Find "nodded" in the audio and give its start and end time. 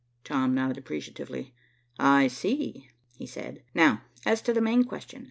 0.55-0.79